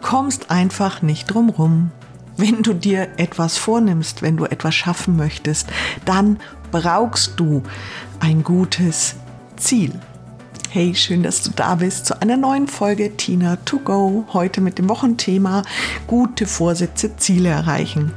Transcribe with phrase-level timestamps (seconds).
[0.00, 1.90] kommst einfach nicht drum rum.
[2.36, 5.68] Wenn du dir etwas vornimmst, wenn du etwas schaffen möchtest,
[6.04, 6.38] dann
[6.70, 7.62] brauchst du
[8.18, 9.16] ein gutes
[9.56, 9.92] Ziel.
[10.70, 14.24] Hey, schön, dass du da bist zu einer neuen Folge Tina to go.
[14.32, 15.64] Heute mit dem Wochenthema
[16.06, 18.12] gute Vorsätze, Ziele erreichen.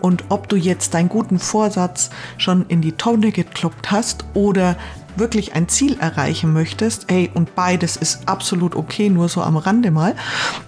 [0.00, 4.76] Und ob du jetzt deinen guten Vorsatz schon in die Tonne gekloppt hast oder
[5.16, 9.90] wirklich ein Ziel erreichen möchtest, hey, und beides ist absolut okay, nur so am Rande
[9.90, 10.14] mal,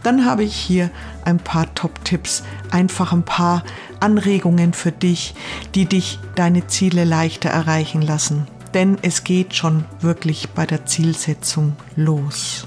[0.03, 0.91] dann habe ich hier
[1.25, 3.63] ein paar Top-Tipps, einfach ein paar
[4.01, 5.35] Anregungen für dich,
[5.75, 8.47] die dich deine Ziele leichter erreichen lassen.
[8.75, 12.67] Denn es geht schon wirklich bei der Zielsetzung los.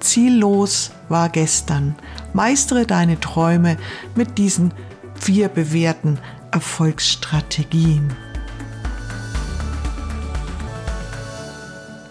[0.00, 1.96] Ziellos war gestern.
[2.32, 3.76] Meistere deine Träume
[4.14, 4.72] mit diesen
[5.14, 6.18] vier bewährten
[6.50, 8.14] Erfolgsstrategien.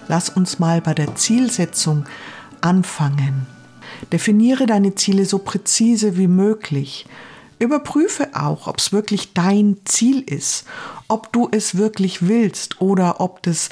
[0.08, 2.06] Lass uns mal bei der Zielsetzung
[2.62, 3.48] anfangen.
[4.12, 7.06] Definiere deine Ziele so präzise wie möglich.
[7.60, 10.66] Überprüfe auch, ob es wirklich dein Ziel ist,
[11.08, 13.70] ob du es wirklich willst oder ob das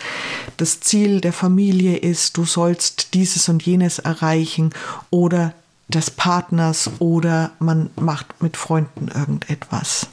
[0.58, 4.72] das Ziel der Familie ist, du sollst dieses und jenes erreichen
[5.10, 5.54] oder
[5.90, 10.08] des Partners oder man macht mit Freunden irgendetwas.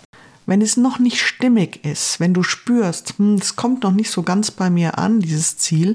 [0.49, 4.23] Wenn es noch nicht stimmig ist, wenn du spürst, hm, es kommt noch nicht so
[4.23, 5.95] ganz bei mir an, dieses Ziel,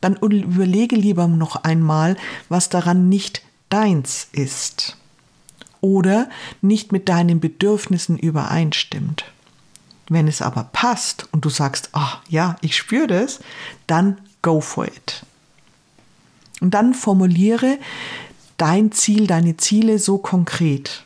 [0.00, 2.16] dann überlege lieber noch einmal,
[2.48, 4.96] was daran nicht deins ist
[5.82, 6.30] oder
[6.62, 9.26] nicht mit deinen Bedürfnissen übereinstimmt.
[10.08, 13.40] Wenn es aber passt und du sagst, oh, ja, ich spüre das,
[13.86, 15.26] dann go for it.
[16.62, 17.76] Und dann formuliere
[18.56, 21.04] dein Ziel, deine Ziele so konkret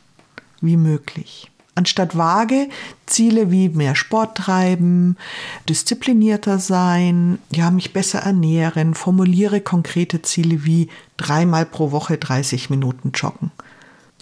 [0.61, 1.51] wie möglich.
[1.77, 2.69] Anstatt vage
[3.06, 5.17] Ziele wie mehr Sport treiben,
[5.69, 13.11] disziplinierter sein, ja, mich besser ernähren, formuliere konkrete Ziele wie dreimal pro Woche 30 Minuten
[13.12, 13.50] joggen.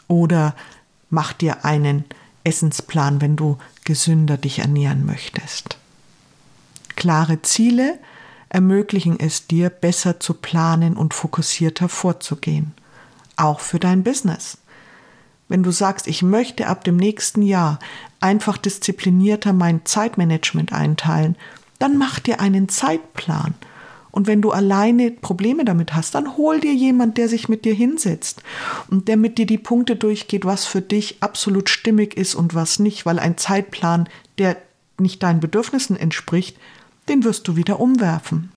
[0.08, 0.54] Oder
[1.10, 2.04] mach dir einen
[2.44, 5.76] Essensplan, wenn du gesünder dich ernähren möchtest.
[6.96, 7.98] Klare Ziele
[8.48, 12.74] ermöglichen es dir, besser zu planen und fokussierter vorzugehen.
[13.36, 14.58] Auch für dein Business.
[15.48, 17.78] Wenn du sagst, ich möchte ab dem nächsten Jahr
[18.20, 21.36] einfach disziplinierter mein Zeitmanagement einteilen,
[21.78, 23.54] dann mach dir einen Zeitplan.
[24.12, 27.74] Und wenn du alleine Probleme damit hast, dann hol dir jemand, der sich mit dir
[27.74, 28.42] hinsetzt
[28.88, 32.78] und der mit dir die Punkte durchgeht, was für dich absolut stimmig ist und was
[32.78, 34.08] nicht, weil ein Zeitplan,
[34.38, 34.58] der
[34.98, 36.58] nicht deinen Bedürfnissen entspricht,
[37.08, 38.52] den wirst du wieder umwerfen.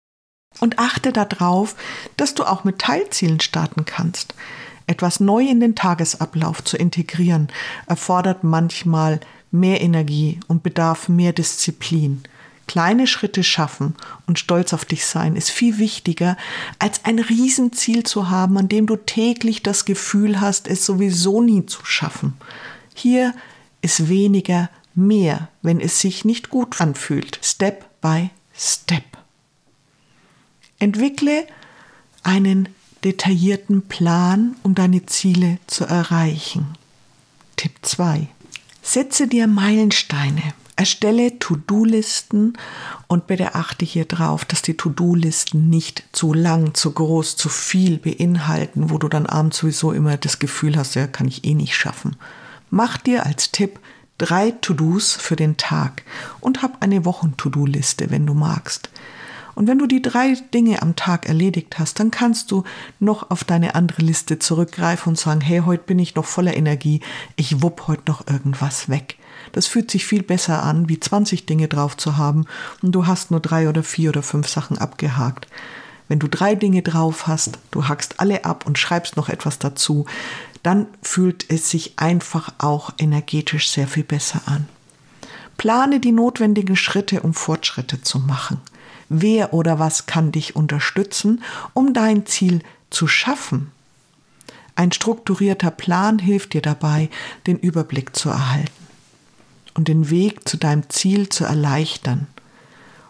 [0.59, 1.75] Und achte darauf,
[2.17, 4.35] dass du auch mit Teilzielen starten kannst.
[4.87, 7.47] Etwas neu in den Tagesablauf zu integrieren,
[7.87, 9.19] erfordert manchmal
[9.51, 12.23] mehr Energie und bedarf mehr Disziplin.
[12.67, 13.95] Kleine Schritte schaffen
[14.25, 16.35] und stolz auf dich sein ist viel wichtiger,
[16.79, 21.65] als ein Riesenziel zu haben, an dem du täglich das Gefühl hast, es sowieso nie
[21.67, 22.33] zu schaffen.
[22.95, 23.35] Hier
[23.81, 27.39] ist weniger mehr, wenn es sich nicht gut anfühlt.
[27.43, 29.03] Step by Step.
[30.79, 31.45] Entwickle
[32.23, 32.69] einen
[33.05, 36.75] detaillierten Plan, um deine Ziele zu erreichen.
[37.55, 38.27] Tipp 2.
[38.81, 40.41] Setze dir Meilensteine.
[40.75, 42.57] Erstelle To-Do-Listen
[43.07, 47.97] und bitte achte hier drauf, dass die To-Do-Listen nicht zu lang, zu groß, zu viel
[47.97, 51.75] beinhalten, wo du dann abends sowieso immer das Gefühl hast, ja, kann ich eh nicht
[51.75, 52.17] schaffen.
[52.69, 53.79] Mach dir als Tipp
[54.17, 56.03] drei To-Dos für den Tag
[56.41, 58.89] und hab eine Wochen-To-Do-Liste, wenn du magst.
[59.55, 62.63] Und wenn du die drei Dinge am Tag erledigt hast, dann kannst du
[62.99, 67.01] noch auf deine andere Liste zurückgreifen und sagen, hey, heute bin ich noch voller Energie,
[67.37, 69.17] ich wupp heute noch irgendwas weg.
[69.53, 72.45] Das fühlt sich viel besser an, wie 20 Dinge drauf zu haben
[72.81, 75.47] und du hast nur drei oder vier oder fünf Sachen abgehakt.
[76.07, 80.05] Wenn du drei Dinge drauf hast, du hackst alle ab und schreibst noch etwas dazu,
[80.61, 84.67] dann fühlt es sich einfach auch energetisch sehr viel besser an.
[85.57, 88.59] Plane die notwendigen Schritte, um Fortschritte zu machen.
[89.09, 91.43] Wer oder was kann dich unterstützen,
[91.73, 93.71] um dein Ziel zu schaffen?
[94.75, 97.09] Ein strukturierter Plan hilft dir dabei,
[97.47, 98.85] den Überblick zu erhalten
[99.73, 102.27] und den Weg zu deinem Ziel zu erleichtern.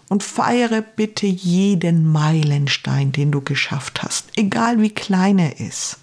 [0.08, 5.98] Und feiere bitte jeden Meilenstein, den du geschafft hast, egal wie klein er ist.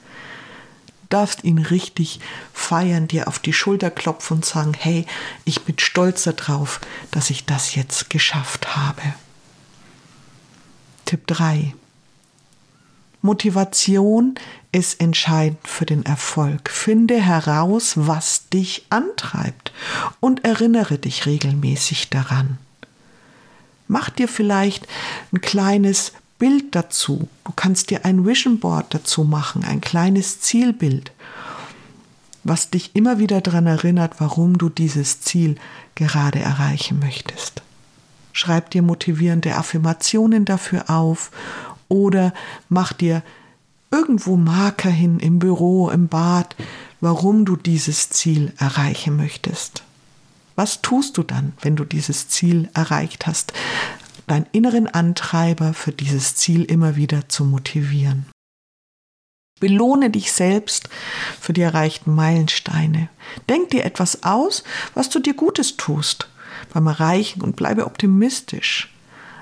[1.02, 2.18] Du darfst ihn richtig
[2.52, 5.06] feiern, dir auf die Schulter klopfen und sagen, hey,
[5.44, 6.80] ich bin stolz darauf,
[7.12, 9.02] dass ich das jetzt geschafft habe.
[11.12, 11.74] Tipp 3.
[13.20, 14.34] Motivation
[14.72, 16.70] ist entscheidend für den Erfolg.
[16.70, 19.74] Finde heraus, was dich antreibt
[20.20, 22.56] und erinnere dich regelmäßig daran.
[23.88, 24.88] Mach dir vielleicht
[25.34, 27.28] ein kleines Bild dazu.
[27.44, 31.12] Du kannst dir ein Vision Board dazu machen, ein kleines Zielbild.
[32.42, 35.56] was dich immer wieder daran erinnert, warum du dieses Ziel
[35.94, 37.60] gerade erreichen möchtest.
[38.32, 41.30] Schreib dir motivierende Affirmationen dafür auf
[41.88, 42.32] oder
[42.68, 43.22] mach dir
[43.90, 46.56] irgendwo Marker hin im Büro, im Bad,
[47.00, 49.82] warum du dieses Ziel erreichen möchtest.
[50.56, 53.52] Was tust du dann, wenn du dieses Ziel erreicht hast?
[54.26, 58.26] Deinen inneren Antreiber für dieses Ziel immer wieder zu motivieren.
[59.60, 60.88] Belohne dich selbst
[61.40, 63.08] für die erreichten Meilensteine.
[63.48, 64.64] Denk dir etwas aus,
[64.94, 66.28] was du dir Gutes tust
[66.72, 68.92] beim Erreichen und bleibe optimistisch,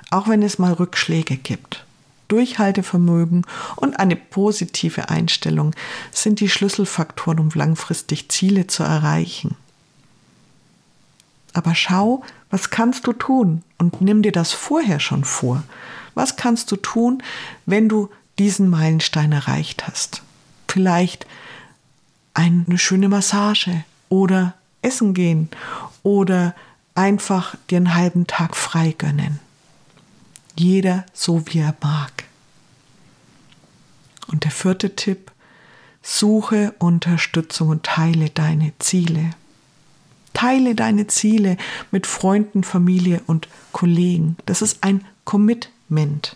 [0.09, 1.85] auch wenn es mal Rückschläge gibt.
[2.27, 3.45] Durchhaltevermögen
[3.75, 5.75] und eine positive Einstellung
[6.11, 9.55] sind die Schlüsselfaktoren, um langfristig Ziele zu erreichen.
[11.53, 15.63] Aber schau, was kannst du tun und nimm dir das vorher schon vor.
[16.13, 17.23] Was kannst du tun,
[17.65, 18.09] wenn du
[18.39, 20.21] diesen Meilenstein erreicht hast?
[20.67, 21.25] Vielleicht
[22.33, 25.49] eine schöne Massage oder essen gehen
[26.03, 26.55] oder
[26.95, 29.39] einfach dir einen halben Tag frei gönnen.
[30.55, 32.25] Jeder so wie er mag.
[34.27, 35.31] Und der vierte Tipp,
[36.01, 39.31] suche Unterstützung und teile deine Ziele.
[40.33, 41.57] Teile deine Ziele
[41.91, 44.37] mit Freunden, Familie und Kollegen.
[44.45, 46.35] Das ist ein Commitment.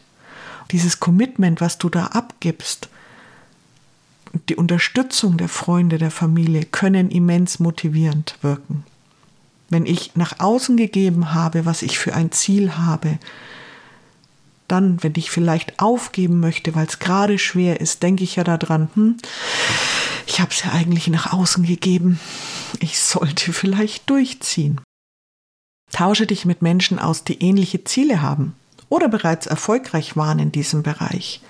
[0.72, 2.90] Dieses Commitment, was du da abgibst,
[4.50, 8.84] die Unterstützung der Freunde, der Familie können immens motivierend wirken.
[9.70, 13.18] Wenn ich nach außen gegeben habe, was ich für ein Ziel habe,
[14.68, 18.90] dann, wenn ich vielleicht aufgeben möchte, weil es gerade schwer ist, denke ich ja daran,
[18.96, 19.18] hm,
[20.28, 22.20] ich habe es ja eigentlich nach außen gegeben.
[22.80, 24.82] Ich sollte vielleicht durchziehen.
[25.92, 28.56] Tausche dich mit Menschen aus, die ähnliche Ziele haben
[28.90, 31.42] oder bereits erfolgreich waren in diesem Bereich.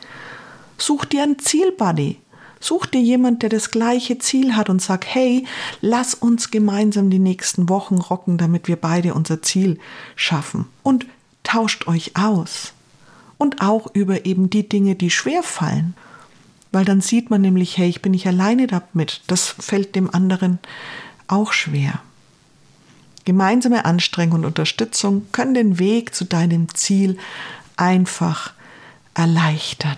[0.78, 2.18] Such dir einen Zielbuddy.
[2.66, 5.46] Such dir jemand, der das gleiche Ziel hat und sag, hey,
[5.82, 9.80] lass uns gemeinsam die nächsten Wochen rocken, damit wir beide unser Ziel
[10.16, 10.66] schaffen.
[10.82, 11.06] Und
[11.44, 12.74] tauscht euch aus.
[13.38, 15.94] Und auch über eben die Dinge, die schwer fallen
[16.76, 19.22] weil dann sieht man nämlich, hey, ich bin nicht alleine damit.
[19.28, 20.60] Das fällt dem anderen
[21.26, 22.02] auch schwer.
[23.24, 27.18] Gemeinsame Anstrengung und Unterstützung können den Weg zu deinem Ziel
[27.78, 28.52] einfach
[29.14, 29.96] erleichtern.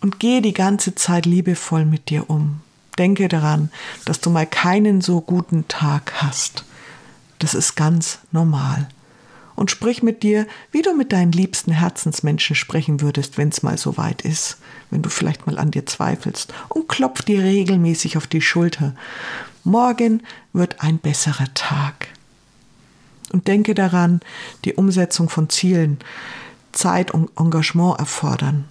[0.00, 2.60] Und gehe die ganze Zeit liebevoll mit dir um.
[2.98, 3.70] Denke daran,
[4.04, 6.64] dass du mal keinen so guten Tag hast.
[7.38, 8.88] Das ist ganz normal
[9.58, 13.76] und sprich mit dir, wie du mit deinen liebsten Herzensmenschen sprechen würdest, wenn es mal
[13.76, 14.58] so weit ist,
[14.90, 18.94] wenn du vielleicht mal an dir zweifelst und klopf dir regelmäßig auf die Schulter.
[19.64, 20.22] Morgen
[20.52, 22.06] wird ein besserer Tag.
[23.32, 24.20] Und denke daran,
[24.64, 25.98] die Umsetzung von Zielen,
[26.70, 28.68] Zeit und Engagement erfordern.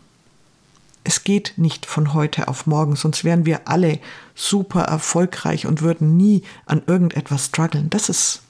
[1.08, 4.00] Es geht nicht von heute auf morgen, sonst wären wir alle
[4.36, 7.90] super erfolgreich und würden nie an irgendetwas strugglen.
[7.90, 8.42] Das ist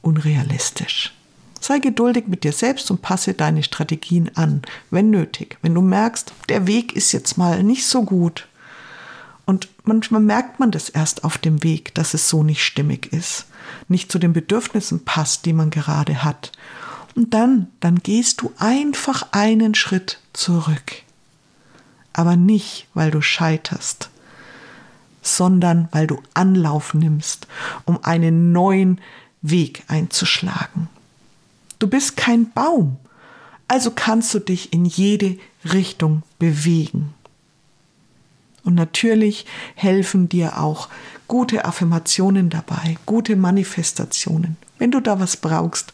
[0.00, 1.14] unrealistisch.
[1.60, 5.58] Sei geduldig mit dir selbst und passe deine Strategien an, wenn nötig.
[5.60, 8.48] Wenn du merkst, der Weg ist jetzt mal nicht so gut.
[9.44, 13.44] Und manchmal merkt man das erst auf dem Weg, dass es so nicht stimmig ist,
[13.86, 16.52] nicht zu den Bedürfnissen passt, die man gerade hat.
[17.14, 21.02] Und dann, dann gehst du einfach einen Schritt zurück.
[22.18, 24.10] Aber nicht, weil du scheiterst,
[25.22, 27.46] sondern weil du Anlauf nimmst,
[27.84, 29.00] um einen neuen
[29.40, 30.88] Weg einzuschlagen.
[31.78, 32.96] Du bist kein Baum,
[33.68, 37.14] also kannst du dich in jede Richtung bewegen.
[38.64, 39.46] Und natürlich
[39.76, 40.88] helfen dir auch
[41.28, 44.56] gute Affirmationen dabei, gute Manifestationen.
[44.78, 45.92] Wenn du da was brauchst,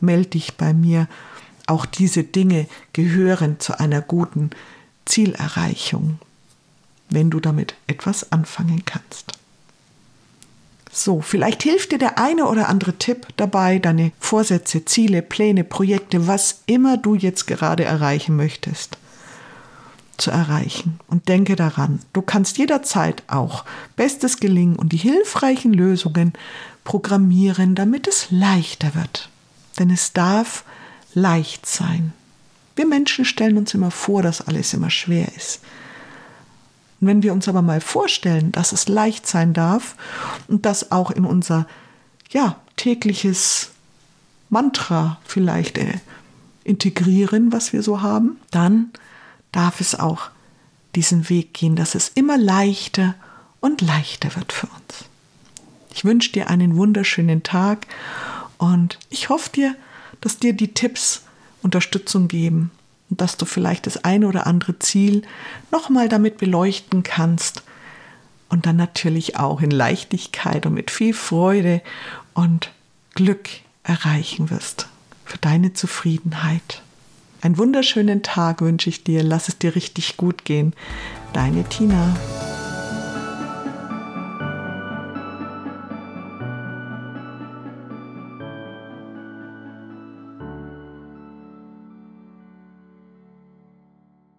[0.00, 1.06] melde dich bei mir.
[1.66, 4.52] Auch diese Dinge gehören zu einer guten
[5.06, 6.18] Zielerreichung,
[7.08, 9.32] wenn du damit etwas anfangen kannst.
[10.92, 16.26] So, vielleicht hilft dir der eine oder andere Tipp dabei, deine Vorsätze, Ziele, Pläne, Projekte,
[16.26, 18.96] was immer du jetzt gerade erreichen möchtest,
[20.16, 20.98] zu erreichen.
[21.06, 26.32] Und denke daran, du kannst jederzeit auch Bestes gelingen und die hilfreichen Lösungen
[26.84, 29.28] programmieren, damit es leichter wird.
[29.78, 30.64] Denn es darf
[31.12, 32.14] leicht sein.
[32.76, 35.60] Wir Menschen stellen uns immer vor, dass alles immer schwer ist.
[37.00, 39.96] Und wenn wir uns aber mal vorstellen, dass es leicht sein darf
[40.48, 41.66] und das auch in unser
[42.30, 43.70] ja, tägliches
[44.50, 45.98] Mantra vielleicht äh,
[46.64, 48.90] integrieren, was wir so haben, dann
[49.52, 50.30] darf es auch
[50.94, 53.14] diesen Weg gehen, dass es immer leichter
[53.60, 55.04] und leichter wird für uns.
[55.94, 57.86] Ich wünsche dir einen wunderschönen Tag
[58.58, 59.74] und ich hoffe dir,
[60.20, 61.22] dass dir die Tipps
[61.66, 62.70] Unterstützung geben
[63.10, 65.22] und dass du vielleicht das eine oder andere Ziel
[65.70, 67.62] nochmal damit beleuchten kannst,
[68.48, 71.82] und dann natürlich auch in Leichtigkeit und mit viel Freude
[72.34, 72.70] und
[73.14, 73.48] Glück
[73.82, 74.88] erreichen wirst.
[75.24, 76.82] Für deine Zufriedenheit.
[77.42, 79.22] Einen wunderschönen Tag wünsche ich dir.
[79.22, 80.74] Lass es dir richtig gut gehen.
[81.32, 82.16] Deine Tina.